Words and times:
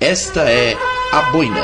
Esta 0.00 0.48
é 0.48 0.76
a 1.10 1.22
boina. 1.32 1.60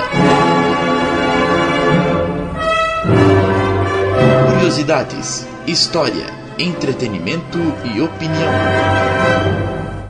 Curiosidades, 4.50 5.46
história, 5.68 6.26
entretenimento 6.58 7.60
e 7.84 8.00
opinião. 8.00 8.52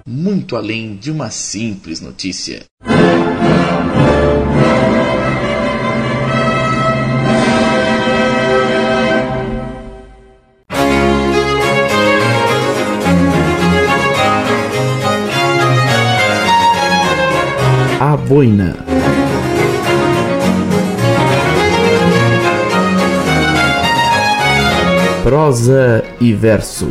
Muito 0.06 0.56
além 0.56 0.96
de 0.96 1.10
uma 1.10 1.28
simples 1.28 2.00
notícia. 2.00 2.64
Boina. 18.24 18.74
Prosa 25.22 26.02
e 26.20 26.32
verso. 26.32 26.88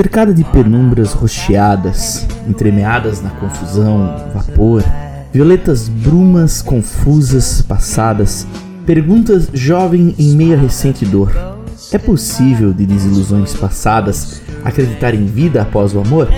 Cercada 0.00 0.32
de 0.32 0.42
penumbras 0.44 1.12
rocheadas, 1.12 2.26
entremeadas 2.48 3.20
na 3.20 3.28
confusão, 3.28 4.30
vapor, 4.32 4.82
violetas 5.30 5.90
brumas 5.90 6.62
confusas 6.62 7.60
passadas, 7.60 8.46
perguntas 8.86 9.50
jovem 9.52 10.14
em 10.18 10.34
meia 10.34 10.56
recente 10.56 11.04
dor. 11.04 11.30
É 11.92 11.98
possível 11.98 12.72
de 12.72 12.86
desilusões 12.86 13.52
passadas 13.52 14.40
acreditar 14.64 15.14
em 15.14 15.26
vida 15.26 15.60
após 15.60 15.94
o 15.94 16.00
amor? 16.00 16.30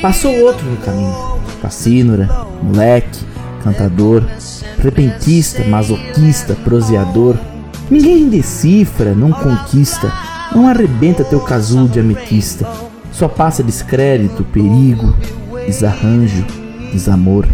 Passou 0.00 0.32
outro 0.44 0.64
no 0.64 0.76
caminho, 0.76 1.40
facínora, 1.60 2.28
moleque, 2.62 3.18
cantador, 3.64 4.22
repentista, 4.78 5.64
masoquista, 5.64 6.54
proseador. 6.62 7.34
Ninguém 7.90 8.28
decifra, 8.28 9.16
não 9.16 9.32
conquista, 9.32 10.12
não 10.54 10.68
arrebenta 10.68 11.24
teu 11.24 11.40
casulo 11.40 11.88
de 11.88 11.98
ametista. 11.98 12.83
Só 13.14 13.28
passa 13.28 13.62
descrédito, 13.62 14.42
perigo, 14.42 15.14
desarranjo, 15.64 16.44
desamor. 16.92 17.46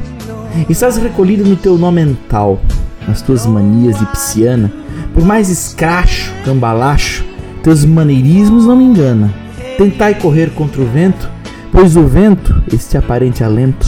Estás 0.70 0.96
recolhido 0.96 1.44
no 1.44 1.54
teu 1.54 1.76
nó 1.76 1.92
mental, 1.92 2.58
nas 3.06 3.20
tuas 3.20 3.44
manias 3.44 3.98
de 3.98 4.06
psiana. 4.06 4.72
Por 5.12 5.22
mais 5.22 5.50
escracho, 5.50 6.32
cambalacho, 6.46 7.26
teus 7.62 7.84
maneirismos 7.84 8.64
não 8.64 8.74
me 8.74 8.84
engana. 8.84 9.34
Tentai 9.76 10.14
correr 10.14 10.48
contra 10.54 10.80
o 10.80 10.86
vento, 10.86 11.30
pois 11.70 11.94
o 11.94 12.06
vento, 12.06 12.62
este 12.72 12.96
aparente 12.96 13.44
alento, 13.44 13.86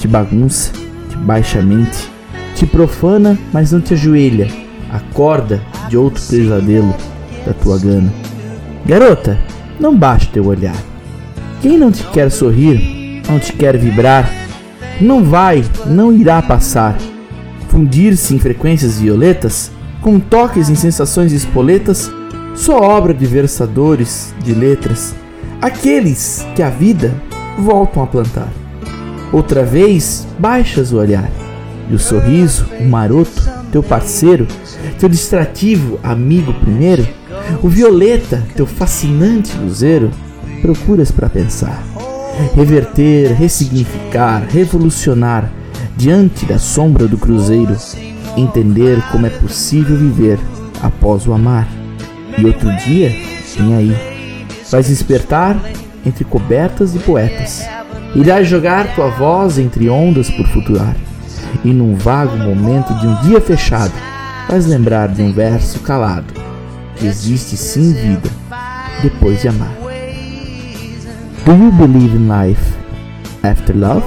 te 0.00 0.08
bagunça, 0.08 0.72
te 1.08 1.16
baixa 1.16 1.60
a 1.60 1.62
mente, 1.62 2.10
te 2.56 2.66
profana, 2.66 3.38
mas 3.52 3.70
não 3.70 3.80
te 3.80 3.94
ajoelha, 3.94 4.48
acorda 4.90 5.62
de 5.88 5.96
outro 5.96 6.20
pesadelo 6.20 6.92
da 7.46 7.52
tua 7.52 7.78
gana. 7.78 8.12
Garota, 8.84 9.38
não 9.78 9.96
baixe 9.96 10.26
teu 10.26 10.46
olhar. 10.46 10.74
Quem 11.64 11.78
não 11.78 11.90
te 11.90 12.04
quer 12.08 12.30
sorrir, 12.30 13.22
não 13.26 13.38
te 13.38 13.50
quer 13.54 13.78
vibrar, 13.78 14.30
não 15.00 15.24
vai, 15.24 15.64
não 15.86 16.12
irá 16.12 16.42
passar. 16.42 16.94
Fundir-se 17.70 18.34
em 18.34 18.38
frequências 18.38 19.00
violetas, 19.00 19.70
com 20.02 20.20
toques 20.20 20.68
em 20.68 20.74
sensações 20.74 21.32
espoletas, 21.32 22.12
só 22.54 22.78
obra 22.78 23.14
de 23.14 23.24
versadores 23.24 24.34
de 24.44 24.52
letras, 24.52 25.14
aqueles 25.62 26.46
que 26.54 26.62
a 26.62 26.68
vida 26.68 27.14
voltam 27.58 28.02
a 28.02 28.06
plantar. 28.06 28.52
Outra 29.32 29.64
vez, 29.64 30.26
baixas 30.38 30.92
o 30.92 30.98
olhar, 30.98 31.30
e 31.90 31.94
o 31.94 31.98
sorriso, 31.98 32.66
o 32.78 32.84
maroto, 32.84 33.42
teu 33.72 33.82
parceiro, 33.82 34.46
teu 34.98 35.08
distrativo 35.08 35.98
amigo 36.02 36.52
primeiro, 36.52 37.08
o 37.62 37.70
violeta, 37.70 38.42
teu 38.54 38.66
fascinante 38.66 39.56
luzeiro, 39.56 40.10
procuras 40.64 41.10
para 41.10 41.28
pensar. 41.28 41.84
Reverter, 42.56 43.34
ressignificar, 43.34 44.46
revolucionar 44.48 45.50
diante 45.94 46.46
da 46.46 46.58
sombra 46.58 47.06
do 47.06 47.18
cruzeiro, 47.18 47.76
entender 48.34 48.98
como 49.12 49.26
é 49.26 49.30
possível 49.30 49.94
viver 49.94 50.40
após 50.82 51.26
o 51.26 51.34
amar. 51.34 51.68
E 52.38 52.46
outro 52.46 52.74
dia, 52.78 53.10
vem 53.58 53.74
aí, 53.74 53.96
vais 54.70 54.88
despertar 54.88 55.54
entre 56.04 56.24
cobertas 56.24 56.94
de 56.94 56.98
poetas. 57.00 57.62
Irás 58.14 58.48
jogar 58.48 58.94
tua 58.94 59.10
voz 59.10 59.58
entre 59.58 59.90
ondas 59.90 60.30
por 60.30 60.46
futurar. 60.46 60.96
E 61.62 61.74
num 61.74 61.94
vago 61.94 62.38
momento 62.38 62.94
de 62.94 63.06
um 63.06 63.20
dia 63.20 63.40
fechado, 63.40 63.92
vais 64.48 64.64
lembrar 64.64 65.08
de 65.08 65.20
um 65.20 65.30
verso 65.30 65.78
calado. 65.80 66.32
Que 66.96 67.06
existe 67.06 67.54
sim 67.54 67.92
vida 67.92 68.30
depois 69.02 69.42
de 69.42 69.48
amar. 69.48 69.83
Do 71.44 71.54
you 71.54 71.70
believe 71.72 72.14
in 72.14 72.26
life 72.26 72.74
after 73.44 73.74
love? 73.74 74.02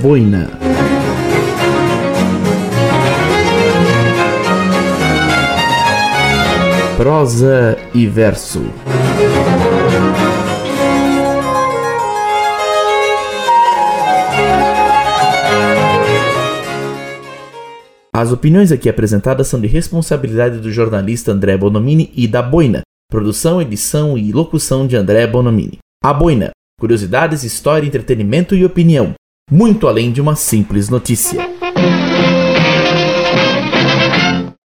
Boina. 0.00 0.48
Prosa 6.96 7.76
e 7.92 8.06
verso. 8.06 8.62
As 18.12 18.30
opiniões 18.30 18.70
aqui 18.70 18.88
apresentadas 18.88 19.48
são 19.48 19.60
de 19.60 19.66
responsabilidade 19.66 20.58
do 20.58 20.70
jornalista 20.70 21.32
André 21.32 21.56
Bonomini 21.56 22.12
e 22.14 22.28
da 22.28 22.40
Boina. 22.40 22.82
Produção, 23.10 23.60
edição 23.60 24.16
e 24.16 24.30
locução 24.30 24.86
de 24.86 24.94
André 24.94 25.26
Bonomini. 25.26 25.78
A 26.04 26.12
Boina. 26.12 26.50
Curiosidades, 26.78 27.42
história, 27.42 27.86
entretenimento 27.86 28.54
e 28.54 28.64
opinião. 28.64 29.14
Muito 29.50 29.88
além 29.88 30.12
de 30.12 30.20
uma 30.20 30.36
simples 30.36 30.90
notícia. 30.90 31.57